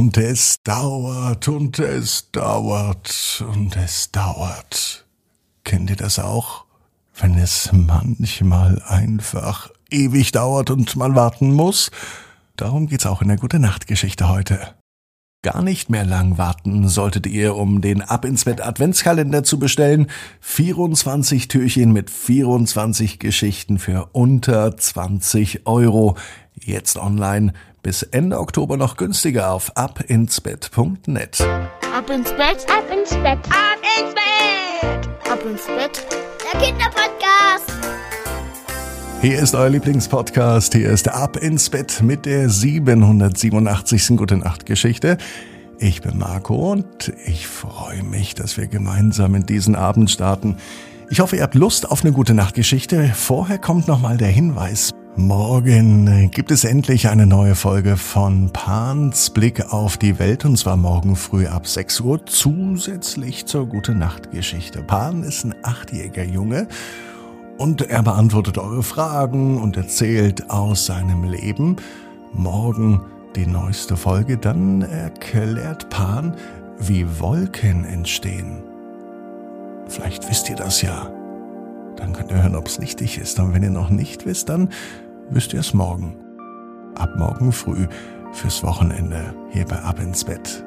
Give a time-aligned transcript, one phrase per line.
[0.00, 5.04] Und es dauert und es dauert und es dauert.
[5.62, 6.64] Kennt ihr das auch?
[7.14, 11.90] Wenn es manchmal einfach ewig dauert und man warten muss?
[12.56, 14.74] Darum geht's auch in der Gute Nacht Geschichte heute.
[15.42, 20.06] Gar nicht mehr lang warten solltet ihr, um den Ab ins Bett Adventskalender zu bestellen.
[20.40, 26.16] 24 Türchen mit 24 Geschichten für unter 20 Euro.
[26.54, 27.52] Jetzt online.
[27.82, 31.40] Bis Ende Oktober noch günstiger auf abinsbett.net.
[31.40, 36.06] Ab ins Bett, ab ins Bett, ab ins Bett, ab ins Bett.
[36.52, 37.72] Der Kinderpodcast.
[39.22, 40.74] Hier ist euer Lieblingspodcast.
[40.74, 44.08] Hier ist Ab ins Bett mit der 787.
[44.16, 45.16] Gute Nacht Geschichte.
[45.78, 50.58] Ich bin Marco und ich freue mich, dass wir gemeinsam in diesen Abend starten.
[51.08, 53.10] Ich hoffe, ihr habt Lust auf eine gute Nachtgeschichte.
[53.14, 54.90] Vorher kommt nochmal der Hinweis.
[55.16, 60.76] Morgen gibt es endlich eine neue Folge von Pans Blick auf die Welt und zwar
[60.76, 64.82] morgen früh ab 6 Uhr zusätzlich zur Gute Nacht Geschichte.
[64.82, 66.68] Pan ist ein achtjähriger Junge
[67.58, 71.76] und er beantwortet eure Fragen und erzählt aus seinem Leben.
[72.32, 73.00] Morgen
[73.34, 76.36] die neueste Folge, dann erklärt Pan,
[76.78, 78.62] wie Wolken entstehen.
[79.88, 81.19] Vielleicht wisst ihr das ja.
[82.00, 83.38] Dann könnt ihr hören, ob es richtig ist.
[83.38, 84.70] Und wenn ihr noch nicht wisst, dann
[85.28, 86.16] wisst ihr es morgen.
[86.96, 87.86] Ab morgen früh
[88.32, 90.64] fürs Wochenende hier bei Ab ins Bett.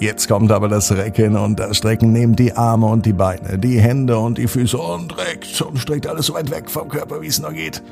[0.00, 2.12] Jetzt kommt aber das Recken und das Strecken.
[2.12, 6.06] Nehmt die Arme und die Beine, die Hände und die Füße und reckt und streckt
[6.06, 7.82] alles so weit weg vom Körper, wie es noch geht.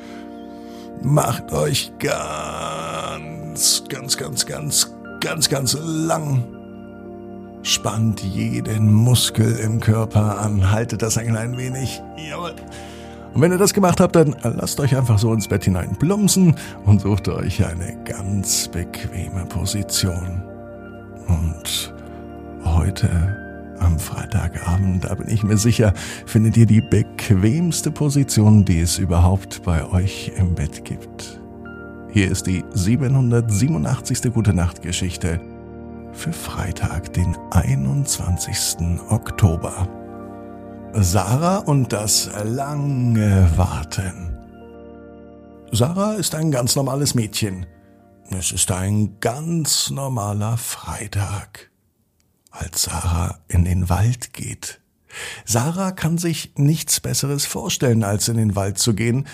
[1.03, 6.60] Macht euch ganz, ganz, ganz, ganz, ganz, ganz lang.
[7.63, 10.71] Spannt jeden Muskel im Körper an.
[10.71, 12.03] Haltet das ein klein wenig.
[12.17, 12.55] Jawohl.
[13.35, 16.57] Und wenn ihr das gemacht habt, dann lasst euch einfach so ins Bett hinein plumpsen
[16.85, 20.43] und sucht euch eine ganz bequeme Position.
[21.29, 21.95] Und
[22.65, 23.37] heute
[23.79, 25.93] am Freitagabend, da bin ich mir sicher,
[26.27, 31.41] findet ihr die bequemste Position, die es überhaupt bei euch im Bett gibt.
[32.13, 34.33] Hier ist die 787.
[34.35, 35.41] Gute Nacht Geschichte
[36.21, 39.01] für Freitag, den 21.
[39.09, 39.89] Oktober.
[40.93, 44.37] Sarah und das lange Warten.
[45.73, 47.65] Sarah ist ein ganz normales Mädchen.
[48.29, 51.71] Es ist ein ganz normaler Freitag.
[52.51, 54.83] Als Sarah in den Wald geht.
[55.47, 59.27] Sarah kann sich nichts Besseres vorstellen, als in den Wald zu gehen.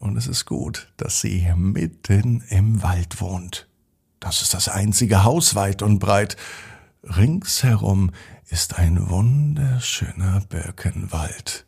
[0.00, 3.68] Und es ist gut, dass sie mitten im Wald wohnt.
[4.24, 6.38] Das ist das einzige Haus weit und breit.
[7.02, 8.10] Ringsherum
[8.48, 11.66] ist ein wunderschöner Birkenwald.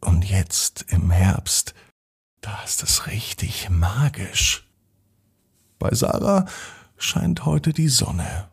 [0.00, 1.74] Und jetzt im Herbst,
[2.42, 4.68] da ist es richtig magisch.
[5.80, 6.44] Bei Sarah
[6.96, 8.46] scheint heute die Sonne.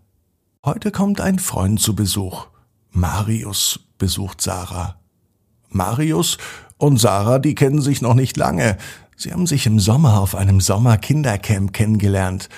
[0.65, 2.47] Heute kommt ein Freund zu Besuch.
[2.89, 4.99] Marius besucht Sarah.
[5.69, 6.39] Marius
[6.77, 8.79] und Sarah, die kennen sich noch nicht lange.
[9.15, 12.49] Sie haben sich im Sommer auf einem Sommerkindercamp kennengelernt.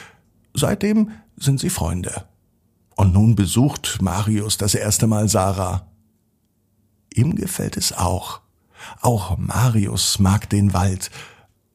[0.57, 2.25] Seitdem sind sie Freunde.
[2.95, 5.85] Und nun besucht Marius das erste Mal Sarah.
[7.13, 8.41] Ihm gefällt es auch.
[9.01, 11.11] Auch Marius mag den Wald.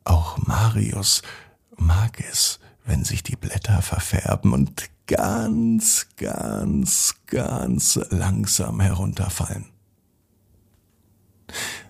[0.02, 1.22] Auch Marius
[1.76, 9.66] mag es, wenn sich die Blätter verfärben und ganz, ganz, ganz langsam herunterfallen.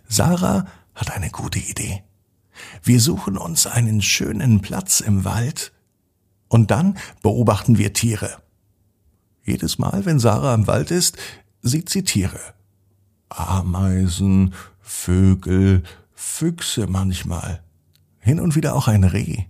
[0.06, 2.04] Sarah hat eine gute Idee.
[2.82, 5.72] Wir suchen uns einen schönen Platz im Wald
[6.52, 8.36] und dann beobachten wir Tiere.
[9.42, 11.16] Jedes Mal, wenn Sarah im Wald ist,
[11.62, 12.38] sieht sie Tiere.
[13.30, 14.52] Ameisen,
[14.82, 15.82] Vögel,
[16.12, 17.62] Füchse manchmal.
[18.18, 19.44] Hin und wieder auch ein Reh.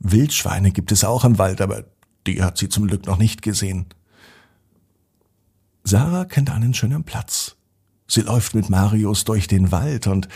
[0.00, 1.84] Wildschweine gibt es auch im Wald, aber
[2.26, 3.86] die hat sie zum Glück noch nicht gesehen.
[5.84, 7.54] Sarah kennt einen schönen Platz.
[8.08, 10.28] Sie läuft mit Marius durch den Wald und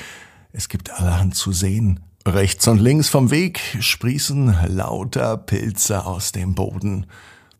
[0.52, 1.98] es gibt allerhand zu sehen.
[2.24, 7.06] Rechts und links vom Weg sprießen lauter Pilze aus dem Boden.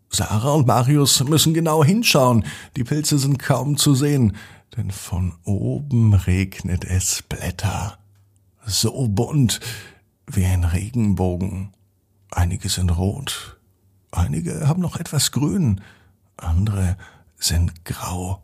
[0.08, 2.44] Sarah und Marius müssen genau hinschauen.
[2.76, 4.36] Die Pilze sind kaum zu sehen,
[4.76, 7.98] denn von oben regnet es Blätter.
[8.64, 9.58] So bunt
[10.28, 11.72] wie ein Regenbogen.
[12.30, 13.58] Einige sind rot,
[14.12, 15.80] einige haben noch etwas grün,
[16.36, 16.96] andere
[17.36, 18.40] sind grau.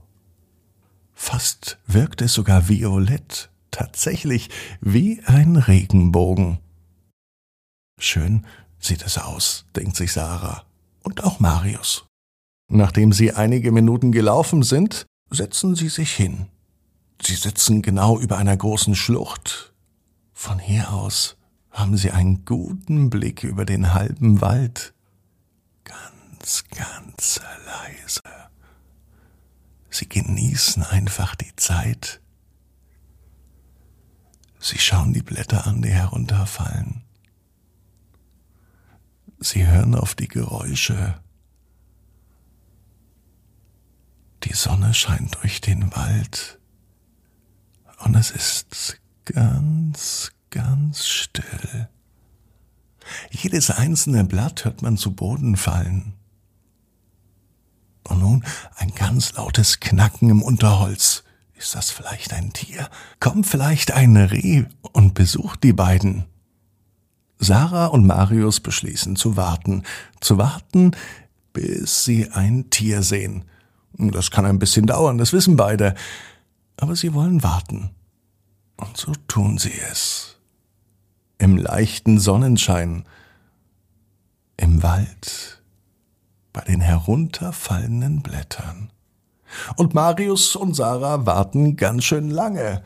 [1.15, 4.51] Fast wirkt es sogar violett, tatsächlich
[4.81, 6.59] wie ein Regenbogen.
[7.99, 8.47] Schön
[8.79, 10.65] sieht es aus, denkt sich Sarah
[11.03, 12.07] und auch Marius.
[12.71, 16.47] Nachdem sie einige Minuten gelaufen sind, setzen sie sich hin.
[17.21, 19.73] Sie sitzen genau über einer großen Schlucht.
[20.33, 21.37] Von hier aus
[21.71, 24.95] haben sie einen guten Blick über den halben Wald.
[25.85, 28.21] Ganz ganz, leise.
[29.91, 32.21] Sie genießen einfach die Zeit.
[34.61, 37.03] Sie schauen die Blätter an, die herunterfallen.
[39.41, 41.21] Sie hören auf die Geräusche.
[44.45, 46.59] Die Sonne scheint durch den Wald
[48.05, 51.89] und es ist ganz, ganz still.
[53.31, 56.15] Jedes einzelne Blatt hört man zu Boden fallen.
[58.05, 58.45] Und nun
[58.77, 61.25] ein ganz lautes Knacken im Unterholz.
[61.59, 62.89] Ist das vielleicht ein Tier?
[63.19, 66.25] Kommt vielleicht ein Reh und besucht die beiden?
[67.41, 69.83] Sarah und Marius beschließen zu warten,
[70.21, 70.93] zu warten,
[71.53, 73.45] bis sie ein Tier sehen.
[73.93, 75.97] Das kann ein bisschen dauern, das wissen beide,
[76.77, 77.91] aber sie wollen warten.
[78.77, 80.37] Und so tun sie es.
[81.39, 83.05] Im leichten Sonnenschein,
[84.57, 85.61] im Wald,
[86.53, 88.93] bei den herunterfallenden Blättern.
[89.77, 92.83] Und Marius und Sarah warten ganz schön lange.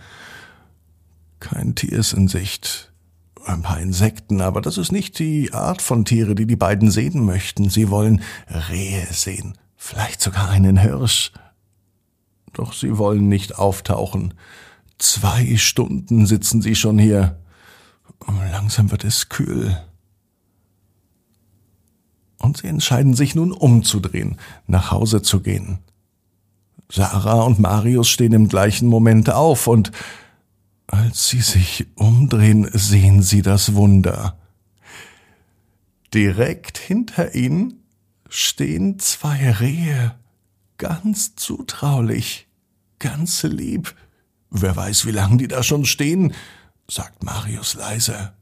[1.40, 2.92] Kein Tier ist in Sicht
[3.44, 7.24] ein paar Insekten, aber das ist nicht die Art von Tiere, die die beiden sehen
[7.24, 7.68] möchten.
[7.68, 11.32] Sie wollen Rehe sehen, vielleicht sogar einen Hirsch.
[12.52, 14.34] Doch sie wollen nicht auftauchen.
[14.98, 17.38] Zwei Stunden sitzen sie schon hier.
[18.50, 19.76] Langsam wird es kühl.
[22.38, 24.36] Und sie entscheiden sich nun umzudrehen,
[24.66, 25.78] nach Hause zu gehen.
[26.90, 29.92] Sarah und Marius stehen im gleichen Moment auf und
[30.86, 34.36] als sie sich umdrehen, sehen sie das Wunder.
[36.12, 37.82] Direkt hinter ihnen
[38.28, 40.14] stehen zwei Rehe,
[40.76, 42.46] ganz zutraulich,
[42.98, 43.94] ganz lieb.
[44.50, 46.34] Wer weiß, wie lange die da schon stehen,
[46.88, 48.34] sagt Marius leise.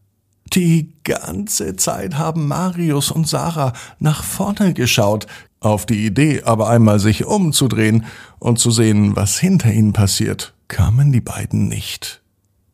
[0.52, 5.28] Die ganze Zeit haben Marius und Sarah nach vorne geschaut,
[5.60, 8.06] auf die Idee, aber einmal sich umzudrehen
[8.38, 12.22] und zu sehen, was hinter ihnen passiert, kamen die beiden nicht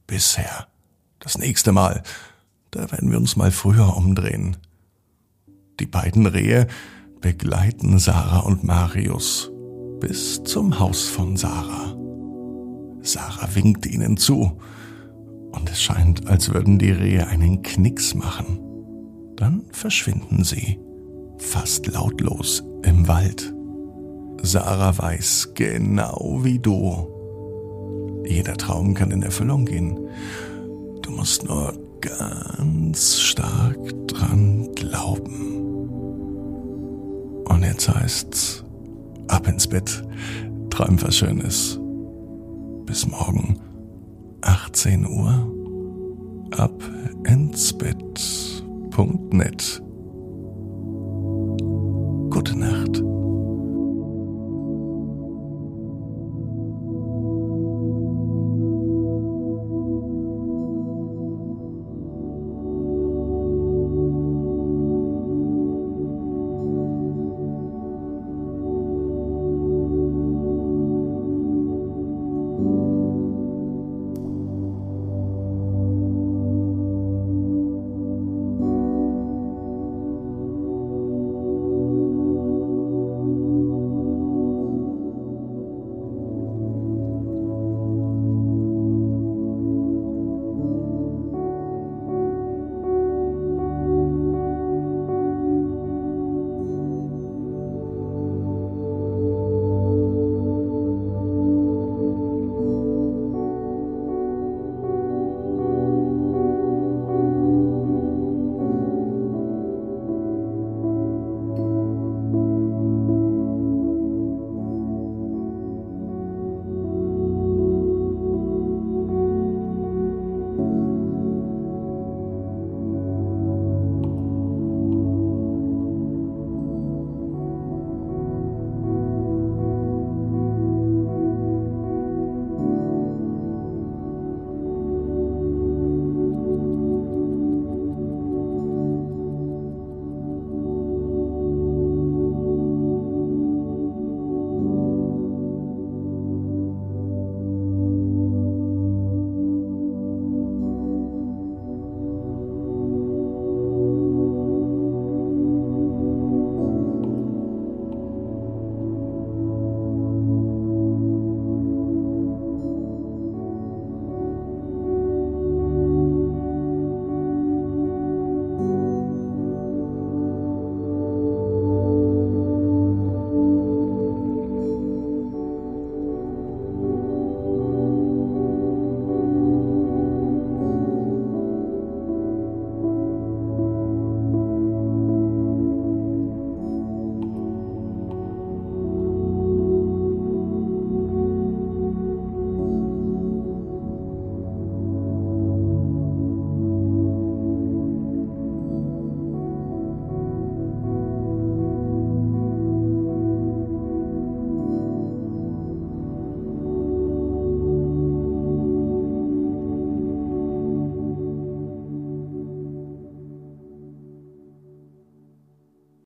[0.06, 0.68] bisher.
[1.18, 2.02] Das nächste Mal,
[2.70, 4.56] da werden wir uns mal früher umdrehen.
[5.80, 6.68] Die beiden Rehe
[7.20, 9.50] begleiten Sarah und Marius
[10.00, 11.96] bis zum Haus von Sarah.
[13.02, 14.60] Sarah winkt ihnen zu
[15.50, 18.60] und es scheint, als würden die Rehe einen Knicks machen.
[19.36, 20.78] Dann verschwinden sie,
[21.38, 23.52] fast lautlos, im Wald.
[24.42, 27.08] Sarah weiß genau wie du,
[28.26, 29.98] jeder Traum kann in Erfüllung gehen.
[31.02, 33.78] Du musst nur ganz stark
[34.08, 35.52] dran glauben.
[37.44, 38.64] Und jetzt heißt's,
[39.28, 40.02] ab ins Bett,
[40.70, 41.80] träum was Schönes.
[42.84, 43.58] Bis morgen,
[44.42, 45.52] 18 Uhr,
[46.56, 46.82] ab
[47.24, 49.82] ins Bett.net.
[52.46, 53.05] Gute Nacht.